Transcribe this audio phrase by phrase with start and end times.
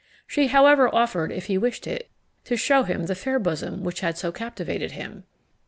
[0.25, 2.09] She, however, offered, if he wished it,
[2.45, 5.25] to shew him the fair bosom which had so captivated him.